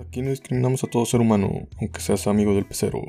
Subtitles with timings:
[0.00, 3.02] Aquí no discriminamos a todo ser humano, aunque seas amigo del pecero.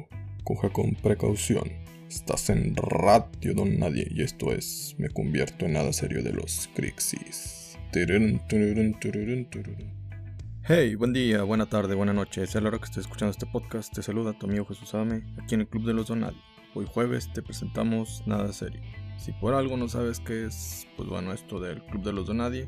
[0.44, 1.72] Coja con precaución.
[2.10, 6.70] Estás en Radio Don Nadie y esto es Me convierto en nada serio de los
[6.76, 7.78] Crixis.
[10.64, 12.46] Hey, buen día, buena tarde, buena noche.
[12.46, 15.56] Sea la hora que estés escuchando este podcast, te saluda tu amigo Jesús Ame, aquí
[15.56, 16.42] en el Club de los Don Nadie.
[16.76, 18.82] Hoy jueves te presentamos Nada Serio.
[19.18, 22.38] Si por algo no sabes qué es, pues bueno, esto del Club de los Don
[22.38, 22.68] Nadie,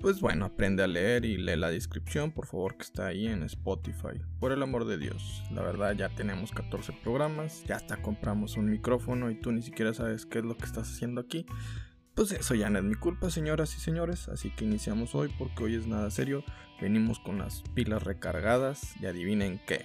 [0.00, 3.42] pues bueno, aprende a leer y lee la descripción, por favor, que está ahí en
[3.42, 4.20] Spotify.
[4.38, 8.70] Por el amor de Dios, la verdad ya tenemos 14 programas, ya hasta compramos un
[8.70, 11.46] micrófono y tú ni siquiera sabes qué es lo que estás haciendo aquí.
[12.14, 15.64] Pues eso ya no es mi culpa, señoras y señores, así que iniciamos hoy porque
[15.64, 16.44] hoy es nada serio.
[16.80, 19.84] Venimos con las pilas recargadas y adivinen qué.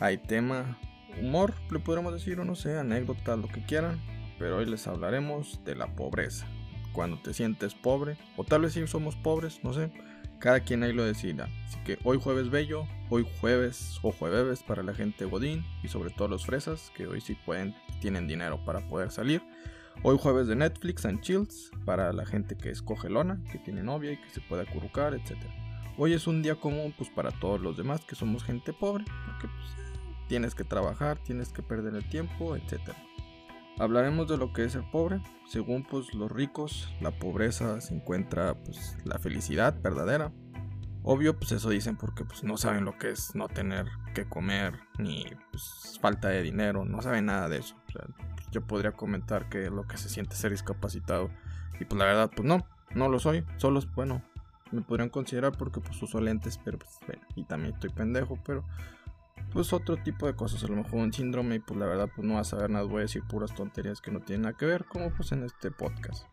[0.00, 0.78] Hay tema,
[1.20, 4.00] humor, le podremos decir o no sé, anécdota, lo que quieran,
[4.38, 6.46] pero hoy les hablaremos de la pobreza
[6.94, 9.90] cuando te sientes pobre, o tal vez si somos pobres, no sé,
[10.38, 11.48] cada quien ahí lo decida.
[11.66, 16.10] Así que hoy jueves bello, hoy jueves o jueves para la gente godín y sobre
[16.10, 19.42] todo los fresas, que hoy sí pueden, tienen dinero para poder salir.
[20.02, 24.12] Hoy jueves de Netflix and Chills para la gente que escoge lona, que tiene novia
[24.12, 25.36] y que se puede acurrucar, etc.
[25.96, 29.48] Hoy es un día común pues para todos los demás que somos gente pobre, porque
[29.48, 29.94] pues,
[30.28, 32.98] tienes que trabajar, tienes que perder el tiempo, etcétera.
[33.78, 35.20] Hablaremos de lo que es ser pobre.
[35.46, 40.32] Según pues los ricos, la pobreza se encuentra pues la felicidad verdadera.
[41.02, 44.80] Obvio, pues eso dicen porque pues no saben lo que es no tener que comer
[44.98, 47.76] ni pues, falta de dinero, no saben nada de eso.
[48.50, 51.30] yo podría comentar que lo que se siente ser discapacitado
[51.78, 53.44] y pues la verdad pues no, no lo soy.
[53.58, 54.22] Solo bueno,
[54.70, 58.64] me podrían considerar porque pues uso lentes, pero pues bueno, y también estoy pendejo, pero
[59.52, 62.26] pues otro tipo de cosas, a lo mejor un síndrome y pues la verdad pues
[62.26, 64.66] no vas a saber nada, voy a decir puras tonterías que no tienen nada que
[64.66, 66.26] ver, como pues en este podcast.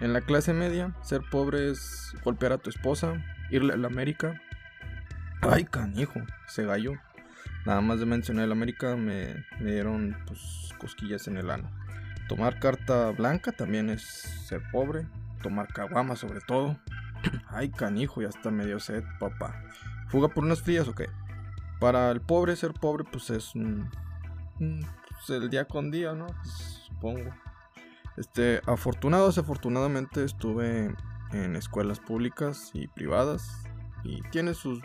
[0.00, 4.40] En la clase media, ser pobre es golpear a tu esposa, irle a la América.
[5.42, 6.94] Ay, canijo, se gallo.
[7.66, 11.70] Nada más de mencionar el América me, me dieron pues cosquillas en el ano.
[12.28, 15.06] Tomar carta blanca también es ser pobre.
[15.42, 16.78] Tomar caguama sobre todo.
[17.48, 19.62] Ay, canijo, ya está medio sed, papá.
[20.08, 21.08] ¿Fuga por unas frías o qué?
[21.80, 23.90] Para el pobre ser pobre pues es un,
[24.58, 26.26] pues, el día con día, ¿no?
[26.26, 27.30] Pues, supongo.
[28.16, 30.94] Este, afortunado, afortunadamente estuve
[31.32, 33.64] en escuelas públicas y privadas
[34.04, 34.80] y tiene sus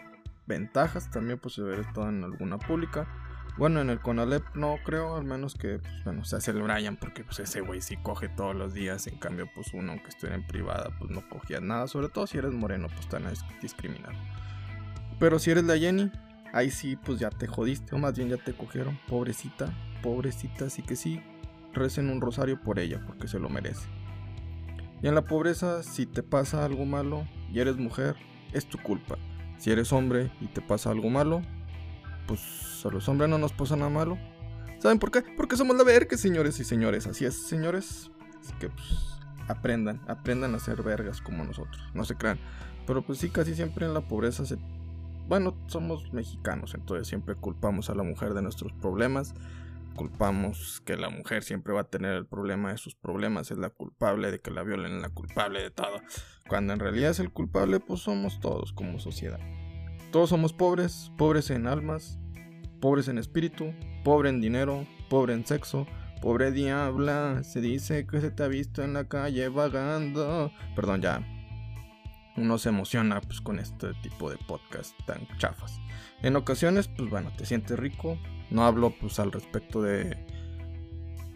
[0.48, 3.08] ventajas también pues haber estado en alguna pública.
[3.58, 6.96] Bueno, en el Conalep no creo, al menos que, pues, bueno, se hace el Brian,
[6.96, 10.36] porque pues ese güey sí coge todos los días, en cambio, pues uno, aunque estuviera
[10.36, 14.14] en privada, pues no cogía nada, sobre todo si eres moreno, pues están a discriminar.
[15.20, 16.10] Pero si eres la Jenny,
[16.54, 20.82] ahí sí, pues ya te jodiste, o más bien ya te cogieron, pobrecita, pobrecita, así
[20.82, 21.22] que sí,
[21.74, 23.88] recen un rosario por ella, porque se lo merece.
[25.02, 28.16] Y en la pobreza, si te pasa algo malo y eres mujer,
[28.54, 29.18] es tu culpa.
[29.58, 31.42] Si eres hombre y te pasa algo malo,
[32.28, 34.18] pues a los hombres no nos pasa nada malo.
[34.80, 35.22] ¿Saben por qué?
[35.36, 37.08] Porque somos la verga, señores y señores.
[37.08, 38.12] Así es, señores.
[38.42, 41.82] Así que pues aprendan, aprendan a ser vergas como nosotros.
[41.94, 42.40] No se crean.
[42.88, 44.58] Pero pues sí, casi siempre en la pobreza se
[45.30, 49.36] bueno, somos mexicanos, entonces siempre culpamos a la mujer de nuestros problemas.
[49.96, 53.70] Culpamos que la mujer siempre va a tener el problema de sus problemas, es la
[53.70, 56.02] culpable de que la violen, la culpable de todo.
[56.48, 59.40] Cuando en realidad es el culpable, pues somos todos como sociedad.
[60.12, 62.18] Todos somos pobres, pobres en almas,
[62.82, 63.72] pobres en espíritu,
[64.04, 65.86] pobre en dinero, pobre en sexo,
[66.24, 70.52] pobre diabla, se dice que se te ha visto en la calle vagando.
[70.76, 71.24] Perdón, ya,
[72.38, 75.80] uno se emociona pues con este tipo de podcast tan chafas.
[76.22, 78.18] En ocasiones, pues bueno, te sientes rico.
[78.50, 80.18] No hablo pues al respecto de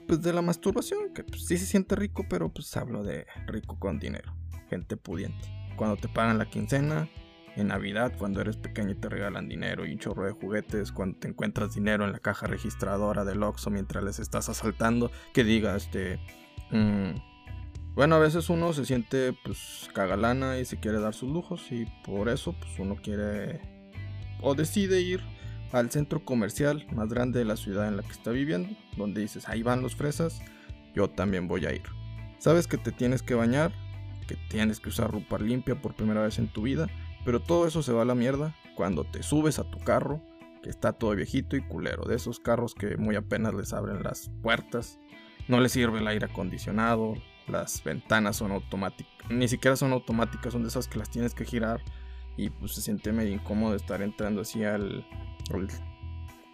[0.07, 3.79] pues de la masturbación, que pues sí se siente rico, pero pues hablo de rico
[3.79, 4.35] con dinero,
[4.69, 5.45] gente pudiente.
[5.77, 7.07] Cuando te pagan la quincena,
[7.55, 11.19] en Navidad, cuando eres pequeño y te regalan dinero y un chorro de juguetes, cuando
[11.19, 15.75] te encuentras dinero en la caja registradora del Oxxo mientras les estás asaltando, que diga
[15.75, 16.19] este
[16.71, 17.32] mm,
[17.95, 21.85] bueno, a veces uno se siente pues cagalana y se quiere dar sus lujos y
[22.05, 23.61] por eso pues uno quiere
[24.41, 25.21] o decide ir
[25.71, 29.49] al centro comercial más grande de la ciudad en la que está viviendo, donde dices,
[29.49, 30.41] ahí van los fresas,
[30.93, 31.83] yo también voy a ir.
[32.37, 33.73] Sabes que te tienes que bañar,
[34.27, 36.87] que tienes que usar ropa limpia por primera vez en tu vida,
[37.25, 40.21] pero todo eso se va a la mierda cuando te subes a tu carro,
[40.61, 44.29] que está todo viejito y culero, de esos carros que muy apenas les abren las
[44.41, 44.99] puertas,
[45.47, 47.15] no les sirve el aire acondicionado,
[47.47, 51.45] las ventanas son automáticas, ni siquiera son automáticas, son de esas que las tienes que
[51.45, 51.81] girar
[52.37, 55.05] y pues se siente medio incómodo estar entrando así al,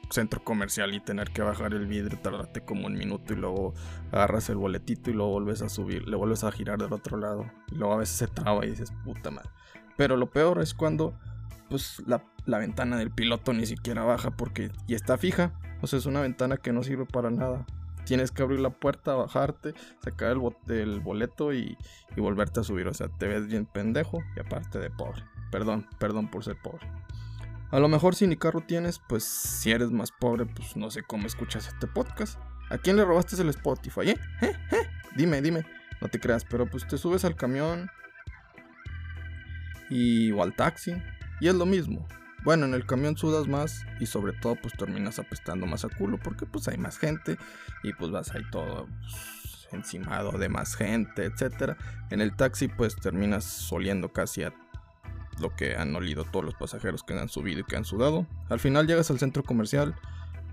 [0.10, 3.76] centro comercial y tener que bajar el vidrio, tardarte como un minuto y luego
[4.12, 7.46] agarras el boletito y luego vuelves a subir, le vuelves a girar del otro lado
[7.72, 9.52] y luego a veces se traba y dices puta madre.
[9.98, 11.14] Pero lo peor es cuando
[11.70, 15.54] pues la, la ventana del piloto ni siquiera baja porque ya está fija.
[15.82, 17.68] O sea, es una ventana que no sirve para nada.
[18.10, 21.78] Tienes que abrir la puerta, bajarte, sacar el, boleto y,
[22.16, 22.88] y volverte a subir.
[22.88, 25.24] O sea, te ves bien pendejo y aparte de pobre.
[25.52, 26.92] Perdón, perdón por ser pobre.
[27.70, 31.04] A lo mejor si ni carro tienes, pues si eres más pobre, pues no sé
[31.04, 32.40] cómo escuchas este podcast.
[32.72, 34.18] ¿A quién le robaste el Spotify, eh?
[34.42, 34.56] ¿Eh?
[34.72, 34.90] ¿Eh?
[35.16, 35.64] Dime, dime.
[36.02, 37.92] No te creas, pero pues te subes al camión
[39.92, 40.96] y o al taxi
[41.42, 42.08] y es lo mismo.
[42.50, 46.18] Bueno, en el camión sudas más y sobre todo pues terminas apestando más a culo
[46.18, 47.38] porque pues hay más gente
[47.84, 51.78] y pues vas ahí todo pues, encimado de más gente, etcétera.
[52.10, 54.54] En el taxi pues terminas oliendo casi a
[55.40, 58.26] lo que han olido todos los pasajeros que han subido y que han sudado.
[58.50, 59.94] Al final llegas al centro comercial.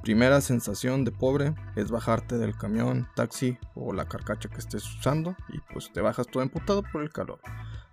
[0.02, 5.34] Primera sensación de pobre es bajarte del camión, taxi o la carcacha que estés usando
[5.48, 7.40] y pues te bajas todo emputado por el calor.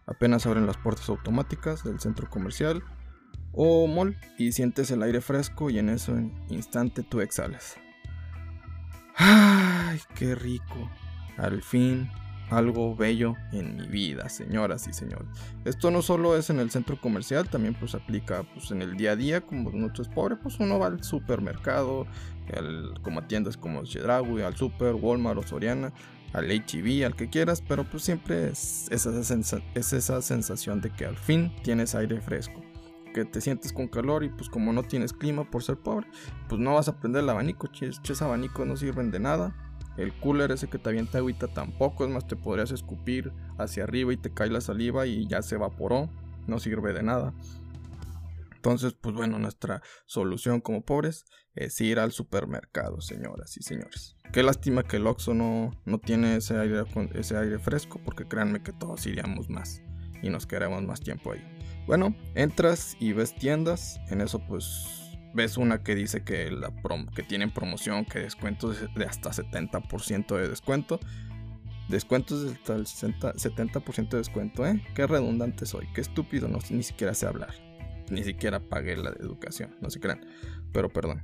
[0.08, 2.84] Apenas abren las puertas automáticas del centro comercial
[3.54, 6.14] o mall y sientes el aire fresco y en eso
[6.50, 7.78] instante tú exhalas.
[9.16, 10.90] ¡Ay, qué rico!
[11.38, 12.10] Al fin
[12.50, 15.28] algo bello en mi vida, señoras y señores.
[15.66, 19.12] Esto no solo es en el centro comercial, también pues aplica pues en el día
[19.12, 22.06] a día, como uno es pobre, pues uno va al supermercado,
[23.02, 25.94] como a tiendas como Chedraui, al super, Walmart o Soriana,
[26.34, 29.12] al HB, al que quieras, pero pues siempre es esa,
[29.76, 32.63] es esa sensación de que al fin tienes aire fresco
[33.14, 36.08] que te sientes con calor y pues como no tienes clima por ser pobre,
[36.50, 39.56] pues no vas a prender el abanico, ches abanicos no sirven de nada.
[39.96, 44.12] El cooler ese que te avienta agüita tampoco, es más, te podrías escupir hacia arriba
[44.12, 46.10] y te cae la saliva y ya se evaporó,
[46.48, 47.34] no sirve de nada.
[48.56, 54.16] Entonces, pues bueno, nuestra solución como pobres es ir al supermercado, señoras y señores.
[54.32, 56.84] Qué lástima que el Oxxo no, no tiene ese aire,
[57.14, 59.84] ese aire fresco, porque créanme que todos iríamos más
[60.24, 61.44] y nos quedaremos más tiempo ahí.
[61.86, 65.04] Bueno, entras y ves tiendas, en eso pues
[65.34, 66.50] ves una que dice que,
[67.28, 71.00] tienen promoción, que descuentos de hasta 70% de descuento.
[71.90, 74.82] Descuentos de hasta el 70% de descuento, ¿eh?
[74.96, 77.54] Qué redundante soy, qué estúpido, no ni siquiera sé hablar.
[78.10, 80.26] Ni siquiera pagué la educación, no se crean.
[80.72, 81.24] Pero perdón.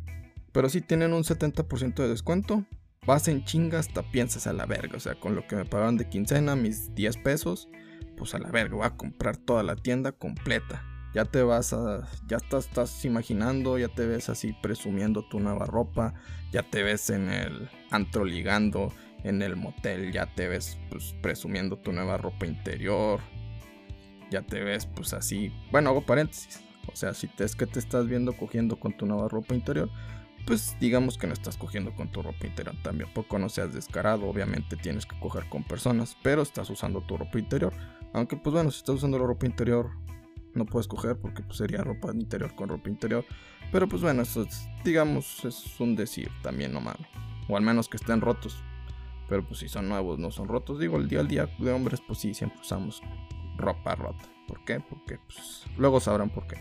[0.51, 2.65] Pero si tienen un 70% de descuento,
[3.09, 4.97] vas en chinga hasta piensas a la verga.
[4.97, 7.69] O sea, con lo que me pagaban de quincena, mis 10 pesos,
[8.17, 12.07] pues a la verga, voy a comprar toda la tienda completa ya te vas a,
[12.27, 16.13] ya estás, imaginando, ya te ves así presumiendo tu nueva ropa,
[16.51, 21.77] ya te ves en el antro ligando, en el motel, ya te ves pues presumiendo
[21.77, 23.21] tu nueva ropa interior,
[24.29, 28.07] ya te ves pues así, bueno, hago paréntesis, o sea, si es que te estás
[28.07, 29.89] viendo cogiendo con tu nueva ropa interior,
[30.45, 34.27] pues digamos que no estás cogiendo con tu ropa interior también, poco no seas descarado,
[34.27, 37.73] obviamente tienes que coger con personas, pero estás usando tu ropa interior,
[38.13, 39.91] aunque pues bueno, si estás usando la ropa interior
[40.53, 43.25] no puedes coger porque pues, sería ropa interior con ropa interior.
[43.71, 47.05] Pero pues bueno, eso es, digamos, es un decir también no malo.
[47.47, 48.61] O al menos que estén rotos.
[49.27, 50.79] Pero pues si son nuevos, no son rotos.
[50.79, 53.01] Digo, el día al día de hombres, pues sí, siempre usamos
[53.57, 54.25] ropa rota.
[54.47, 54.79] ¿Por qué?
[54.79, 56.57] Porque pues luego sabrán por qué.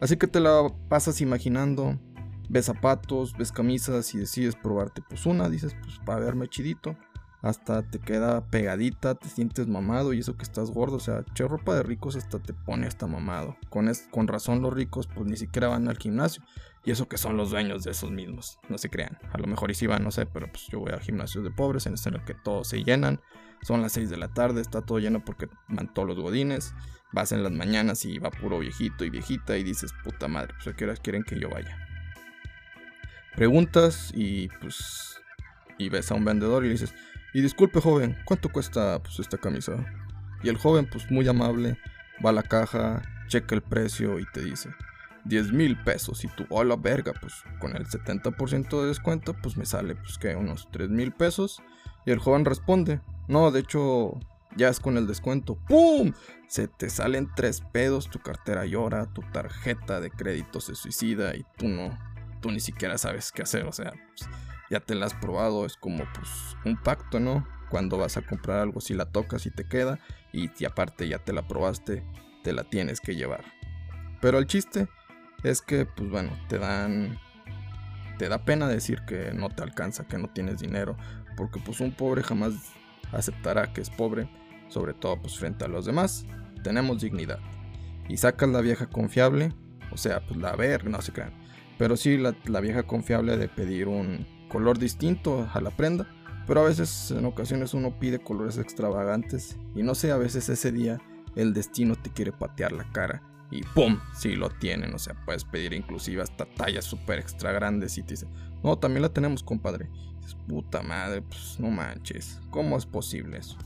[0.00, 1.98] Así que te la pasas imaginando.
[2.48, 5.48] Ves zapatos, ves camisas y decides probarte pues una.
[5.48, 6.96] Dices, pues para verme chidito
[7.42, 11.46] hasta te queda pegadita, te sientes mamado y eso que estás gordo, o sea, che
[11.46, 13.56] ropa de ricos hasta te pone hasta mamado.
[13.70, 16.42] Con, con razón los ricos pues ni siquiera van al gimnasio
[16.84, 19.18] y eso que son los dueños de esos mismos, no se crean.
[19.32, 21.50] A lo mejor y si van, no sé, pero pues yo voy a gimnasios de
[21.50, 23.20] pobres en el que todos se llenan.
[23.62, 26.74] Son las 6 de la tarde, está todo lleno porque van todos los godines.
[27.12, 30.66] Vas en las mañanas y va puro viejito y viejita y dices, puta madre, pues
[30.68, 31.85] a qué horas quieren que yo vaya.
[33.36, 35.20] Preguntas y pues
[35.78, 36.94] y ves a un vendedor y le dices,
[37.34, 39.72] y disculpe joven, ¿cuánto cuesta pues, esta camisa?
[40.42, 41.78] Y el joven pues muy amable
[42.24, 44.70] va a la caja, checa el precio y te dice
[45.26, 49.66] 10 mil pesos y tú, hola verga, pues con el 70% de descuento pues me
[49.66, 51.62] sale pues que unos 3 mil pesos.
[52.06, 54.18] Y el joven responde, no, de hecho
[54.56, 55.56] ya es con el descuento.
[55.68, 56.12] ¡Pum!
[56.48, 61.44] Se te salen tres pedos, tu cartera llora, tu tarjeta de crédito se suicida y
[61.58, 61.98] tú no,
[62.46, 63.92] tú ni siquiera sabes qué hacer, o sea...
[64.16, 64.28] Pues,
[64.70, 67.46] ya te la has probado, es como pues un pacto, ¿no?
[67.70, 69.98] Cuando vas a comprar algo, si la tocas y te queda,
[70.32, 72.04] y aparte ya te la probaste,
[72.42, 73.44] te la tienes que llevar.
[74.20, 74.88] Pero el chiste
[75.42, 77.18] es que, pues bueno, te dan.
[78.18, 80.96] Te da pena decir que no te alcanza, que no tienes dinero,
[81.36, 82.54] porque pues un pobre jamás
[83.12, 84.28] aceptará que es pobre,
[84.68, 86.24] sobre todo pues frente a los demás.
[86.64, 87.40] Tenemos dignidad.
[88.08, 89.52] Y sacas la vieja confiable,
[89.90, 91.45] o sea, pues la ver, no se crean.
[91.78, 96.06] Pero sí la, la vieja confiable de pedir un, color distinto a la prenda,
[96.46, 100.72] pero a veces en ocasiones uno pide colores extravagantes y no sé, a veces ese
[100.72, 100.98] día
[101.34, 104.00] el destino te quiere patear la cara y ¡pum!
[104.14, 108.14] Sí lo tienen, o sea, puedes pedir inclusive hasta tallas súper extra grandes y te
[108.14, 108.30] dicen,
[108.62, 109.88] no, también la tenemos, compadre.
[110.24, 113.56] Es puta madre, pues no manches, ¿cómo es posible eso?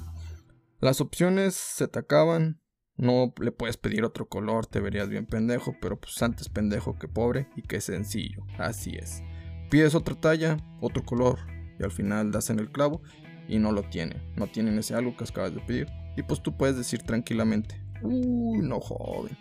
[0.80, 2.59] Las opciones se te acaban,
[3.00, 7.08] no le puedes pedir otro color, te verías bien pendejo, pero pues antes pendejo que
[7.08, 9.22] pobre y que sencillo, así es.
[9.70, 11.38] Pides otra talla, otro color,
[11.78, 13.02] y al final das en el clavo
[13.48, 15.88] y no lo tiene, no tienen ese algo que acabas de pedir.
[16.16, 19.36] Y pues tú puedes decir tranquilamente, uy, no joven,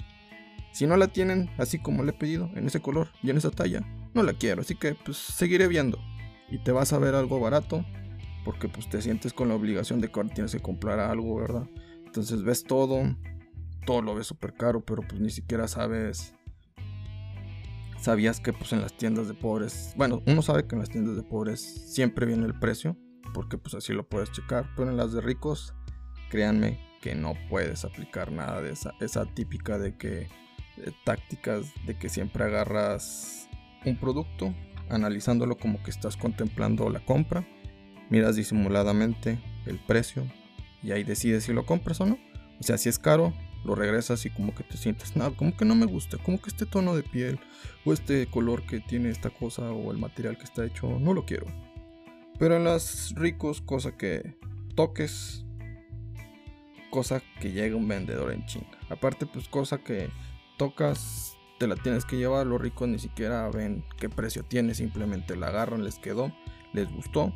[0.72, 3.52] si no la tienen así como le he pedido, en ese color y en esa
[3.52, 3.82] talla,
[4.14, 6.00] no la quiero, así que pues seguiré viendo.
[6.50, 7.86] Y te vas a ver algo barato,
[8.46, 11.68] porque pues te sientes con la obligación de que ahora tienes que comprar algo, ¿verdad?
[12.06, 13.04] Entonces ves todo,
[13.86, 16.34] todo lo ves súper caro, pero pues ni siquiera sabes...
[18.00, 21.18] Sabías que pues en las tiendas de pobres, bueno, uno sabe que en las tiendas
[21.18, 21.60] de pobres
[21.94, 22.96] siempre viene el precio,
[23.34, 25.74] porque pues así lo puedes checar, pero en las de ricos,
[26.30, 30.30] créanme que no puedes aplicar nada de esa, esa típica de que
[30.78, 33.50] eh, tácticas de que siempre agarras
[33.86, 34.54] un producto,
[34.90, 37.46] analizándolo como que estás contemplando la compra,
[38.10, 40.26] miras disimuladamente el precio
[40.82, 42.18] y ahí decides si lo compras o no.
[42.60, 43.34] O sea, si es caro,
[43.64, 46.50] lo regresas y como que te sientes, nada, como que no me gusta, como que
[46.50, 47.40] este tono de piel
[47.86, 51.26] o este color que tiene esta cosa o el material que está hecho, no lo
[51.26, 51.46] quiero.
[52.40, 54.38] Pero en las ricos, cosa que
[54.76, 55.46] toques,
[56.90, 58.78] cosa que llega un vendedor en chinga.
[58.90, 60.10] Aparte, pues cosa que
[60.58, 62.48] tocas, te la tienes que llevar.
[62.48, 66.34] Los ricos ni siquiera ven qué precio tiene, simplemente la agarran, les quedó,
[66.72, 67.34] les gustó,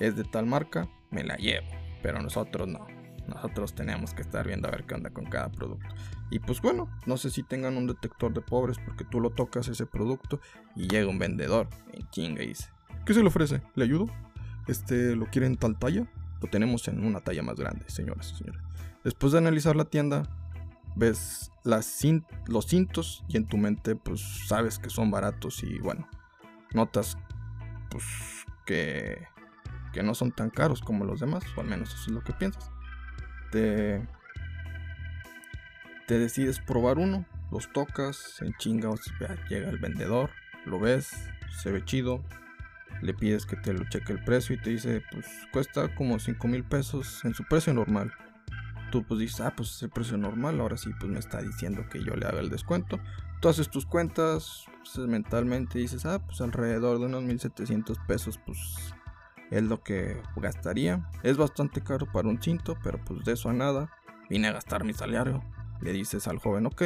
[0.00, 1.68] es de tal marca, me la llevo.
[2.02, 2.99] Pero nosotros no.
[3.26, 5.86] Nosotros tenemos que estar viendo a ver qué onda con cada producto.
[6.30, 9.68] Y pues bueno, no sé si tengan un detector de pobres porque tú lo tocas
[9.68, 10.40] ese producto
[10.76, 12.70] y llega un vendedor en chinga y dice,
[13.04, 13.62] ¿qué se le ofrece?
[13.74, 14.06] ¿Le ayudo?
[14.66, 16.06] Este, ¿lo quieren tal talla?
[16.40, 18.60] Lo tenemos en una talla más grande, señoras y señores.
[19.04, 20.28] Después de analizar la tienda,
[20.96, 26.08] ves los cintos y en tu mente pues sabes que son baratos y bueno,
[26.72, 27.16] notas
[27.90, 28.04] pues
[28.66, 29.26] que,
[29.92, 32.32] que no son tan caros como los demás, o al menos eso es lo que
[32.32, 32.70] piensas.
[33.50, 34.02] Te,
[36.06, 38.90] decides probar uno, los tocas, en chinga
[39.48, 40.30] llega el vendedor,
[40.66, 41.28] lo ves,
[41.62, 42.24] se ve chido,
[43.00, 46.48] le pides que te lo cheque el precio y te dice pues cuesta como 5
[46.48, 48.12] mil pesos en su precio normal
[48.90, 51.86] tú pues dices, ah, pues es el precio normal, ahora sí pues me está diciendo
[51.90, 53.00] que yo le haga el descuento.
[53.40, 58.58] Tú haces tus cuentas, pues, mentalmente dices, ah, pues alrededor de unos 1700 pesos, pues
[59.50, 61.08] es lo que gastaría.
[61.22, 63.90] Es bastante caro para un cinto, pero pues de eso a nada.
[64.28, 65.42] Vine a gastar mi salario.
[65.80, 66.82] Le dices al joven, ok,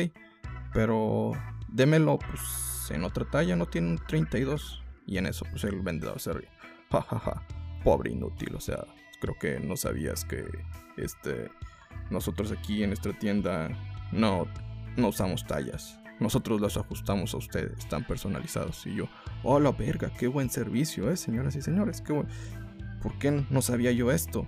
[0.73, 1.33] pero
[1.68, 4.83] démelo pues en otra talla, no tiene un 32.
[5.06, 6.49] Y en eso pues el vendedor se ríe.
[6.90, 7.42] Ja,
[7.83, 8.85] pobre inútil, o sea,
[9.21, 10.44] creo que no sabías que
[10.97, 11.50] este
[12.11, 13.68] nosotros aquí en nuestra tienda
[14.12, 14.47] no,
[14.97, 15.99] no usamos tallas.
[16.25, 18.87] Nosotros las ajustamos a ustedes, están personalizados.
[18.87, 19.09] Y yo,
[19.43, 22.00] oh la verga, qué buen servicio, eh, señoras y señores.
[22.00, 22.14] Qué
[23.02, 24.47] ¿Por qué no sabía yo esto?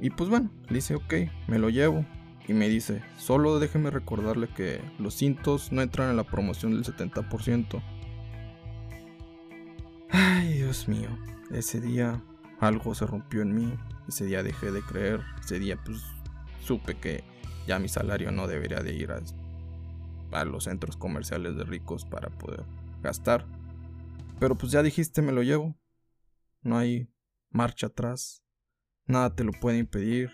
[0.00, 1.14] Y pues bueno, le dice, ok,
[1.46, 2.06] me lo llevo.
[2.46, 6.84] Y me dice, solo déjeme recordarle que los cintos no entran en la promoción del
[6.84, 7.82] 70%.
[10.08, 11.10] Ay, Dios mío,
[11.50, 12.22] ese día
[12.60, 13.74] algo se rompió en mí.
[14.08, 15.20] Ese día dejé de creer.
[15.44, 15.98] Ese día pues
[16.64, 17.24] supe que
[17.66, 19.20] ya mi salario no debería de ir a,
[20.30, 22.64] los centros comerciales de ricos para poder
[23.02, 23.46] gastar.
[24.38, 25.76] Pero pues ya dijiste, me lo llevo.
[26.62, 27.10] No hay
[27.50, 28.42] marcha atrás.
[29.06, 30.30] Nada te lo puede impedir.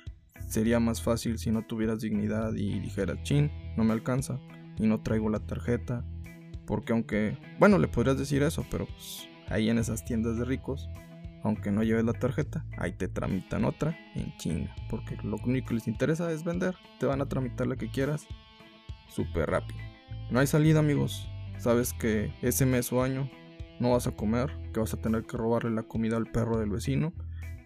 [0.48, 4.38] Sería más fácil si no tuvieras dignidad y dijeras, chin, no me alcanza
[4.76, 6.04] y no traigo la tarjeta.
[6.66, 10.88] Porque aunque, bueno, le podrías decir eso, pero pues ahí en esas tiendas de ricos
[11.44, 14.74] aunque no lleves la tarjeta, ahí te tramitan otra en chinga.
[14.88, 16.74] Porque lo único que les interesa es vender.
[16.98, 18.26] Te van a tramitar la que quieras
[19.08, 19.80] súper rápido.
[20.30, 21.28] No hay salida, amigos.
[21.58, 23.30] Sabes que ese mes o año
[23.80, 26.70] no vas a comer, que vas a tener que robarle la comida al perro del
[26.70, 27.12] vecino,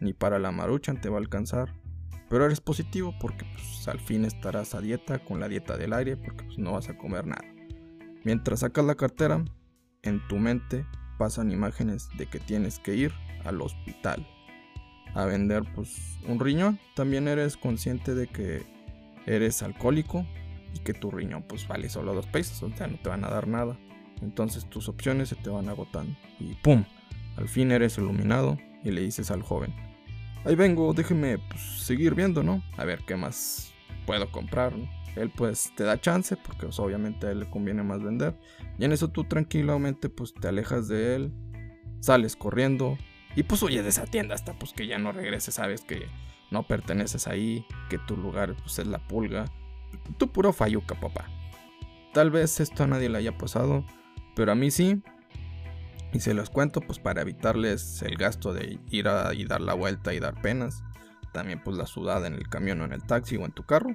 [0.00, 1.74] ni para la maruchan te va a alcanzar.
[2.28, 6.16] Pero eres positivo porque pues, al fin estarás a dieta con la dieta del aire
[6.16, 7.44] porque pues, no vas a comer nada.
[8.24, 9.44] Mientras sacas la cartera,
[10.02, 10.84] en tu mente
[11.18, 13.12] pasan imágenes de que tienes que ir
[13.44, 14.26] al hospital
[15.14, 16.78] a vender pues un riñón.
[16.94, 18.62] También eres consciente de que
[19.26, 20.26] eres alcohólico
[20.74, 23.30] y que tu riñón pues vale solo dos pesos, o sea, no te van a
[23.30, 23.78] dar nada.
[24.20, 26.16] Entonces tus opciones se te van agotando.
[26.40, 26.84] Y ¡pum!
[27.36, 29.74] Al fin eres iluminado y le dices al joven,
[30.44, 32.62] ahí vengo, déjeme pues, seguir viendo, ¿no?
[32.76, 33.72] A ver qué más
[34.06, 34.72] puedo comprar,
[35.16, 38.36] Él pues te da chance porque obviamente a él le conviene más vender.
[38.78, 41.32] Y en eso tú tranquilamente pues te alejas de él,
[42.00, 42.96] sales corriendo,
[43.36, 46.06] y pues huye de esa tienda hasta pues que ya no regreses, sabes que
[46.50, 49.44] no perteneces ahí, que tu lugar pues es la pulga.
[50.18, 51.26] Tu puro falluca, papá.
[52.12, 53.84] Tal vez esto a nadie le haya pasado,
[54.34, 55.02] pero a mí sí.
[56.12, 59.74] Y se los cuento pues para evitarles el gasto de ir a y dar la
[59.74, 60.82] vuelta y dar penas.
[61.32, 63.94] También pues la sudada en el camión o en el taxi o en tu carro.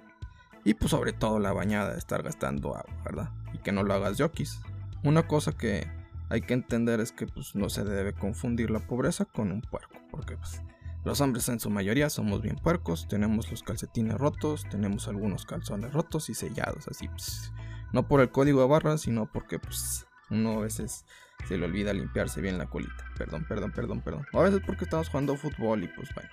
[0.64, 3.32] Y pues sobre todo la bañada de estar gastando agua, ¿verdad?
[3.54, 4.62] Y que no lo hagas yokis.
[5.04, 5.88] Una cosa que
[6.30, 9.96] hay que entender es que pues no se debe confundir la pobreza con un puerco.
[10.12, 10.62] Porque pues
[11.04, 13.08] los hombres en su mayoría somos bien puercos.
[13.10, 16.88] Tenemos los calcetines rotos, tenemos algunos calzones rotos y sellados.
[16.88, 17.52] Así pues,
[17.92, 21.06] no por el código de barras, sino porque pues uno a veces
[21.48, 23.06] se le olvida limpiarse bien la colita.
[23.18, 24.26] Perdón, perdón, perdón, perdón.
[24.32, 26.30] O a veces porque estamos jugando fútbol y pues bueno,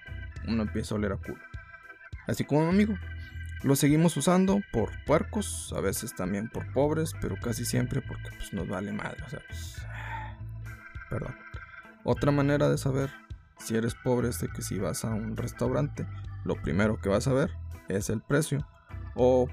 [0.47, 1.43] uno empieza a oler a culo.
[2.29, 2.95] Así como mi amigo.
[3.63, 8.55] Lo seguimos usando por puercos, a veces también por pobres, pero casi siempre porque pues,
[8.55, 9.23] nos vale madre.
[9.27, 9.77] O sea, pues,
[11.11, 11.35] perdón.
[12.05, 13.11] Otra manera de saber
[13.63, 16.07] si eres pobre de que si vas a un restaurante,
[16.45, 17.51] lo primero que vas a ver
[17.89, 18.67] es el precio.
[19.15, 19.49] O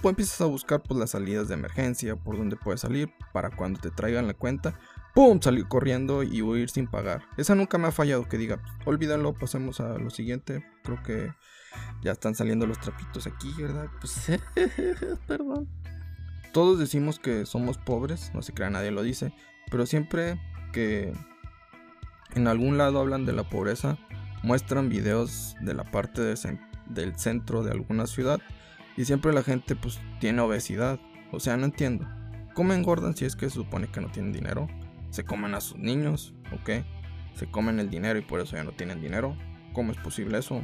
[0.00, 3.80] pues empiezas a buscar pues, las salidas de emergencia, por donde puedes salir, para cuando
[3.80, 4.78] te traigan la cuenta,
[5.14, 5.40] ¡pum!
[5.42, 7.24] salir corriendo y huir sin pagar.
[7.36, 10.64] Esa nunca me ha fallado que diga, olvídalo, pasemos a lo siguiente.
[10.84, 11.32] Creo que
[12.02, 13.88] ya están saliendo los trapitos aquí, ¿verdad?
[14.00, 14.40] Pues,
[15.26, 15.68] perdón.
[16.52, 19.32] Todos decimos que somos pobres, no se crea, nadie lo dice,
[19.70, 20.40] pero siempre
[20.72, 21.12] que
[22.34, 23.98] en algún lado hablan de la pobreza,
[24.42, 28.40] muestran videos de la parte del centro de alguna ciudad
[28.96, 30.98] y siempre la gente pues tiene obesidad.
[31.32, 32.06] O sea, no entiendo.
[32.54, 34.68] ¿Cómo engordan si es que se supone que no tienen dinero?
[35.10, 36.34] ¿Se comen a sus niños?
[36.52, 36.84] ¿Ok?
[37.34, 39.36] ¿Se comen el dinero y por eso ya no tienen dinero?
[39.72, 40.62] ¿Cómo es posible eso?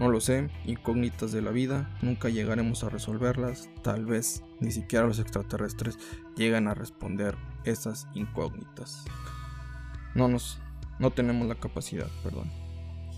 [0.00, 5.06] No lo sé, incógnitas de la vida, nunca llegaremos a resolverlas, tal vez ni siquiera
[5.06, 5.98] los extraterrestres
[6.36, 9.04] llegan a responder esas incógnitas.
[10.14, 10.58] No nos,
[11.00, 12.48] no tenemos la capacidad, perdón.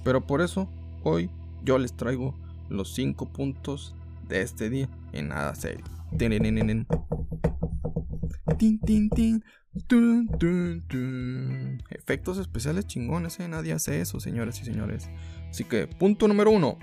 [0.05, 0.71] Pero por eso,
[1.03, 1.29] hoy
[1.63, 2.35] yo les traigo
[2.71, 3.95] los 5 puntos
[4.29, 5.85] de este día en nada serio.
[11.91, 13.49] Efectos especiales chingones, ¿eh?
[13.49, 15.11] Nadie hace eso, señores y señores.
[15.51, 16.79] Así que, punto número uno.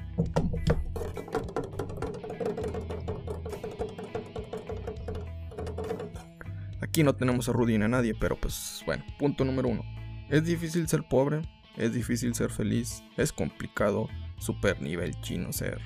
[6.81, 9.98] Aquí no tenemos a Rudy ni a nadie, pero pues bueno, punto número uno.
[10.29, 11.41] Es difícil ser pobre,
[11.75, 15.81] es difícil ser feliz, es complicado, super nivel chino ser,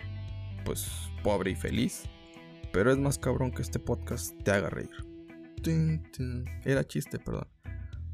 [0.66, 2.04] pues, pobre y feliz.
[2.74, 4.92] Pero es más cabrón que este podcast te haga reír.
[6.66, 7.48] Era chiste, perdón.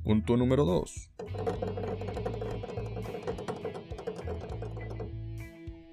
[0.04, 1.10] Punto número dos.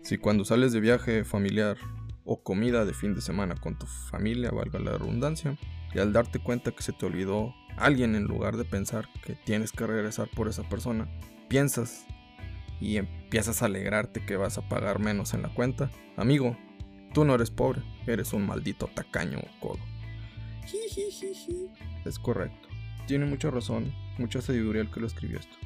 [0.02, 1.78] Si cuando sales de viaje familiar
[2.24, 5.56] o comida de fin de semana con tu familia, valga la redundancia,
[5.94, 9.72] y al darte cuenta que se te olvidó alguien en lugar de pensar que tienes
[9.72, 11.08] que regresar por esa persona,
[11.48, 12.06] piensas
[12.80, 16.56] y empiezas a alegrarte que vas a pagar menos en la cuenta, amigo,
[17.12, 19.80] tú no eres pobre, eres un maldito tacaño o codo.
[22.04, 22.68] Es correcto.
[23.06, 25.56] Tiene mucha razón, mucha sabiduría el que lo escribió esto.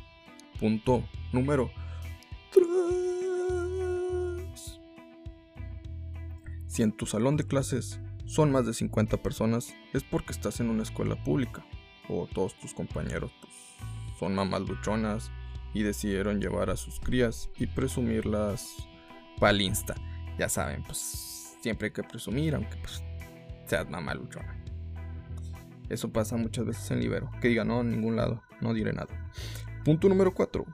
[0.59, 1.71] Punto número
[6.71, 10.71] Si en tu salón de clases son más de 50 personas, es porque estás en
[10.71, 11.65] una escuela pública
[12.11, 13.53] o todos tus compañeros pues,
[14.19, 15.31] son mamás luchonas
[15.73, 18.89] y decidieron llevar a sus crías y presumirlas
[19.39, 19.95] pa'l insta.
[20.39, 23.03] Ya saben, pues siempre hay que presumir, aunque pues
[23.67, 24.57] seas mamá luchona.
[25.89, 27.31] Eso pasa muchas veces en Libero.
[27.41, 29.31] Que diga no, en ningún lado, no diré nada.
[29.85, 30.65] Punto número 4.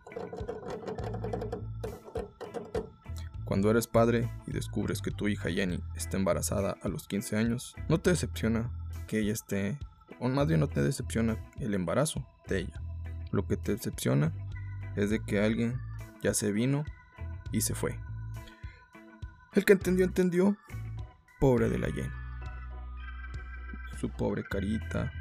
[3.44, 7.76] Cuando eres padre y descubres que tu hija Jenny está embarazada a los 15 años,
[7.88, 8.70] no te decepciona
[9.06, 9.78] que ella esté,
[10.18, 12.80] o más bien no te decepciona el embarazo de ella.
[13.32, 14.32] Lo que te decepciona
[14.96, 15.80] es de que alguien
[16.22, 16.84] ya se vino
[17.52, 17.98] y se fue.
[19.52, 20.56] El que entendió, entendió.
[21.40, 22.10] Pobre de la Jenny.
[23.98, 25.12] Su pobre carita,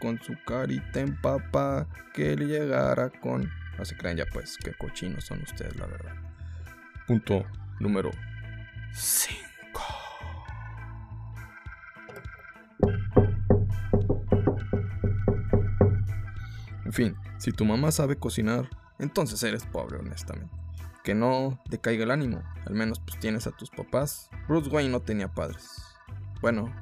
[0.00, 3.50] con su carita en papa, que le llegara con...
[3.78, 6.14] No se ya pues, qué cochinos son ustedes, la verdad.
[7.06, 7.44] Punto
[7.78, 8.10] número
[8.92, 9.45] 5.
[16.96, 20.54] Fin, si tu mamá sabe cocinar, entonces eres pobre, honestamente.
[21.04, 24.30] Que no te caiga el ánimo, al menos pues tienes a tus papás.
[24.48, 25.82] Bruce Wayne no tenía padres.
[26.40, 26.74] Bueno,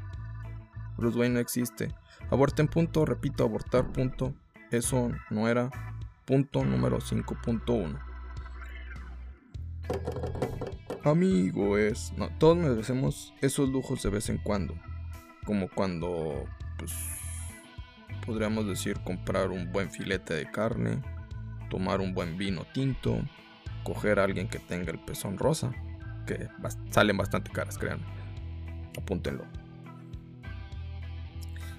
[0.96, 1.92] Bruce Wayne no existe.
[2.30, 4.34] Aborten punto, repito, abortar punto.
[4.70, 5.68] Eso no era
[6.24, 7.98] punto número 5.1.
[11.02, 12.14] Amigo, es.
[12.38, 14.74] Todos merecemos esos lujos de vez en cuando.
[15.44, 16.46] Como cuando,
[16.78, 17.13] pues.
[18.24, 21.02] Podríamos decir comprar un buen filete de carne,
[21.70, 23.18] tomar un buen vino tinto,
[23.82, 25.72] coger a alguien que tenga el pezón rosa,
[26.26, 26.48] que
[26.90, 28.04] salen bastante caras, créanme.
[28.98, 29.44] Apúntenlo.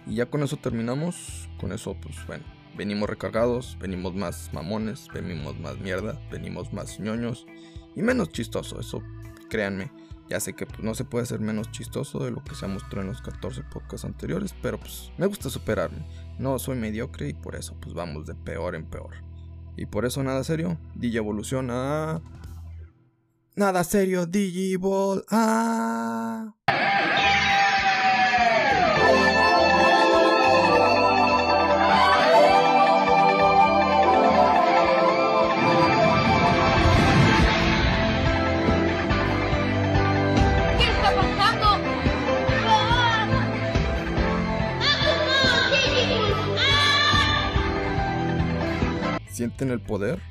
[0.07, 1.49] Y ya con eso terminamos.
[1.59, 2.43] Con eso, pues bueno,
[2.77, 7.45] venimos recargados, venimos más mamones, venimos más mierda, venimos más ñoños
[7.95, 8.79] y menos chistoso.
[8.79, 9.01] Eso,
[9.49, 9.91] créanme.
[10.29, 13.01] Ya sé que pues, no se puede ser menos chistoso de lo que se mostró
[13.01, 16.03] en los 14 podcasts anteriores, pero pues me gusta superarme.
[16.37, 19.15] No soy mediocre y por eso pues vamos de peor en peor.
[19.77, 22.21] Y por eso nada serio, DJ evoluciona.
[23.55, 25.23] Nada serio, Digiball.
[25.31, 26.53] Ah.
[49.55, 50.21] ¿Sienten el poder?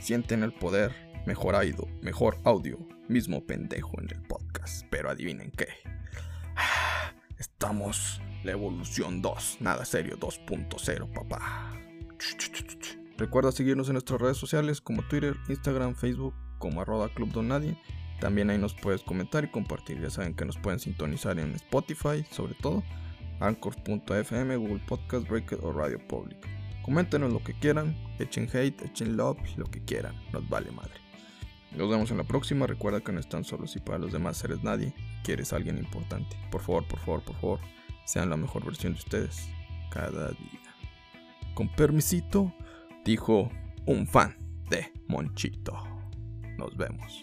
[0.00, 0.90] Sienten el poder.
[1.26, 2.78] Mejor audio, mejor audio.
[3.06, 4.86] Mismo pendejo en el podcast.
[4.88, 5.66] Pero adivinen qué.
[7.38, 9.58] Estamos la evolución 2.
[9.60, 11.74] Nada serio 2.0, papá.
[13.18, 17.76] Recuerda seguirnos en nuestras redes sociales como Twitter, Instagram, Facebook, como arroba Club Don Nadie.
[18.18, 20.00] También ahí nos puedes comentar y compartir.
[20.00, 22.82] Ya saben que nos pueden sintonizar en Spotify, sobre todo,
[23.40, 26.57] Anchor.fm, Google Podcast, Breaker o Radio Public.
[26.88, 30.94] Coméntenos lo que quieran, echen hate, echen love, lo que quieran, nos vale madre.
[31.76, 32.66] Nos vemos en la próxima.
[32.66, 34.94] Recuerda que no están solos y para los demás eres nadie.
[35.22, 36.34] Quieres a alguien importante.
[36.50, 37.60] Por favor, por favor, por favor,
[38.06, 39.50] sean la mejor versión de ustedes
[39.90, 40.74] cada día.
[41.52, 42.54] Con permisito,
[43.04, 43.50] dijo
[43.84, 44.34] un fan
[44.70, 45.76] de Monchito.
[46.56, 47.22] Nos vemos.